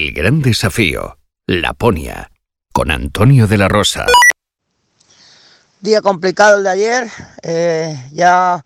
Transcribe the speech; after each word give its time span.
El 0.00 0.14
gran 0.14 0.40
desafío, 0.40 1.18
Laponia, 1.46 2.30
con 2.72 2.90
Antonio 2.90 3.46
de 3.46 3.58
la 3.58 3.68
Rosa. 3.68 4.06
Día 5.82 6.00
complicado 6.00 6.56
el 6.56 6.62
de 6.64 6.70
ayer, 6.70 7.10
eh, 7.42 8.08
ya 8.10 8.64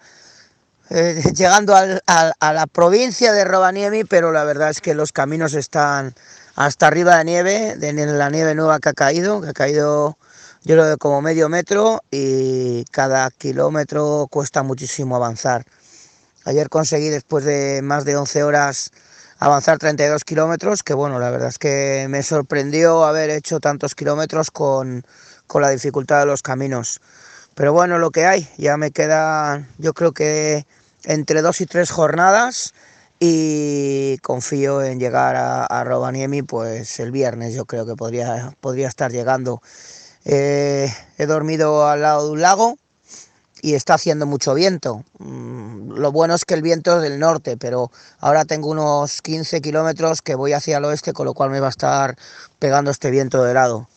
eh, 0.90 1.20
llegando 1.34 1.74
al- 1.74 2.00
al- 2.06 2.34
a 2.38 2.52
la 2.52 2.68
provincia 2.68 3.32
de 3.32 3.44
Rovaniemi, 3.44 4.04
pero 4.04 4.30
la 4.30 4.44
verdad 4.44 4.70
es 4.70 4.80
que 4.80 4.94
los 4.94 5.10
caminos 5.10 5.54
están 5.54 6.14
hasta 6.54 6.86
arriba 6.86 7.16
de 7.18 7.24
nieve, 7.24 7.74
de 7.78 7.92
la 7.92 8.30
nieve 8.30 8.54
nueva 8.54 8.78
que 8.78 8.90
ha 8.90 8.92
caído, 8.92 9.40
que 9.40 9.48
ha 9.48 9.54
caído 9.54 10.16
yo 10.62 10.76
creo 10.76 10.92
que 10.92 10.98
como 10.98 11.20
medio 11.20 11.48
metro 11.48 12.00
y 12.12 12.84
cada 12.92 13.28
kilómetro 13.32 14.28
cuesta 14.30 14.62
muchísimo 14.62 15.16
avanzar. 15.16 15.64
Ayer 16.44 16.68
conseguí 16.68 17.08
después 17.08 17.44
de 17.44 17.80
más 17.82 18.04
de 18.04 18.14
11 18.14 18.44
horas 18.44 18.92
avanzar 19.44 19.76
32 19.76 20.24
kilómetros, 20.24 20.82
que 20.82 20.94
bueno, 20.94 21.18
la 21.18 21.30
verdad 21.30 21.48
es 21.50 21.58
que 21.58 22.06
me 22.08 22.22
sorprendió 22.22 23.04
haber 23.04 23.28
hecho 23.28 23.60
tantos 23.60 23.94
kilómetros 23.94 24.50
con, 24.50 25.04
con 25.46 25.60
la 25.60 25.68
dificultad 25.68 26.20
de 26.20 26.26
los 26.26 26.40
caminos. 26.40 27.02
Pero 27.54 27.74
bueno, 27.74 27.98
lo 27.98 28.10
que 28.10 28.24
hay, 28.24 28.48
ya 28.56 28.78
me 28.78 28.90
queda 28.90 29.68
yo 29.76 29.92
creo 29.92 30.12
que 30.12 30.64
entre 31.04 31.42
dos 31.42 31.60
y 31.60 31.66
tres 31.66 31.90
jornadas 31.90 32.72
y 33.20 34.16
confío 34.22 34.82
en 34.82 34.98
llegar 34.98 35.36
a, 35.36 35.66
a 35.66 35.84
Rovaniemi 35.84 36.40
pues 36.40 36.98
el 36.98 37.10
viernes, 37.10 37.52
yo 37.52 37.66
creo 37.66 37.84
que 37.84 37.96
podría, 37.96 38.56
podría 38.62 38.88
estar 38.88 39.12
llegando. 39.12 39.60
Eh, 40.24 40.90
he 41.18 41.26
dormido 41.26 41.86
al 41.86 42.00
lado 42.00 42.28
de 42.28 42.32
un 42.32 42.40
lago 42.40 42.78
y 43.64 43.74
está 43.74 43.94
haciendo 43.94 44.26
mucho 44.26 44.52
viento. 44.54 45.04
Mm, 45.18 45.92
Lo 45.94 46.12
bueno 46.12 46.34
es 46.34 46.44
que 46.44 46.52
el 46.54 46.60
viento 46.62 46.96
es 46.96 47.02
del 47.02 47.18
norte, 47.18 47.56
pero 47.56 47.90
ahora 48.20 48.44
tengo 48.44 48.68
unos 48.70 49.22
15 49.22 49.62
kilómetros 49.62 50.20
que 50.20 50.34
voy 50.34 50.52
hacia 50.52 50.76
el 50.78 50.84
oeste, 50.84 51.14
con 51.14 51.24
lo 51.24 51.32
cual 51.32 51.48
me 51.50 51.60
va 51.60 51.68
a 51.68 51.70
estar 51.70 52.16
pegando 52.58 52.90
este 52.90 53.10
viento 53.10 53.42
de 53.42 53.54
lado. 53.54 53.88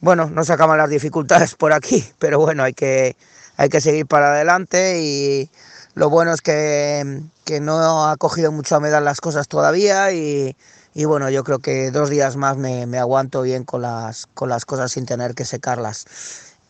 Bueno, 0.00 0.30
no 0.30 0.44
se 0.44 0.52
acaban 0.52 0.78
las 0.78 0.90
dificultades 0.90 1.54
por 1.54 1.72
aquí, 1.72 2.04
pero 2.20 2.38
bueno, 2.40 2.62
hay 2.64 2.74
que, 2.74 3.16
hay 3.56 3.68
que 3.68 3.80
seguir 3.80 4.06
para 4.06 4.32
adelante 4.32 5.00
y 5.02 5.50
lo 5.94 6.10
bueno 6.10 6.32
es 6.32 6.40
que, 6.42 7.22
que 7.44 7.60
no 7.60 8.08
ha 8.08 8.16
cogido 8.16 8.52
mucho 8.52 8.74
a 8.76 8.78
humedad 8.78 9.02
las 9.02 9.20
cosas 9.20 9.48
todavía 9.48 10.12
y, 10.12 10.56
y 10.94 11.04
bueno, 11.06 11.30
yo 11.30 11.44
creo 11.44 11.58
que 11.60 11.90
dos 11.90 12.10
días 12.10 12.36
más 12.36 12.56
me, 12.56 12.86
me 12.86 12.98
aguanto 12.98 13.42
bien 13.42 13.64
con 13.64 13.82
las, 13.82 14.26
con 14.34 14.48
las 14.48 14.64
cosas 14.64 14.92
sin 14.92 15.06
tener 15.06 15.34
que 15.34 15.44
secarlas. 15.44 16.06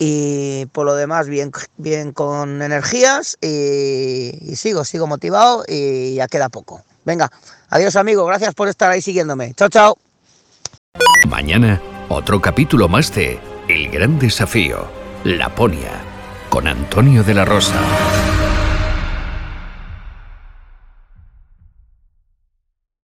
Y 0.05 0.67
por 0.73 0.85
lo 0.85 0.97
demás, 0.97 1.29
bien, 1.29 1.53
bien 1.77 2.11
con 2.11 2.61
energías 2.61 3.39
y, 3.41 4.37
y 4.41 4.57
sigo, 4.57 4.85
sigo 4.85 5.07
motivado 5.07 5.63
y 5.69 6.15
ya 6.15 6.27
queda 6.27 6.49
poco. 6.49 6.83
Venga, 7.05 7.31
adiós 7.71 7.95
amigo, 7.95 8.27
gracias 8.27 8.53
por 8.53 8.67
estar 8.67 8.91
ahí 8.91 9.01
siguiéndome. 9.01 9.55
Chao, 9.55 9.69
chao. 9.69 9.99
Mañana, 11.29 11.81
otro 12.09 12.43
capítulo 12.43 12.89
más 12.89 13.15
de 13.15 13.39
El 13.69 13.91
gran 13.91 14.19
desafío, 14.19 14.89
Laponia, 15.23 15.93
con 16.51 16.67
Antonio 16.67 17.23
de 17.23 17.35
la 17.35 17.45
Rosa. 17.45 17.81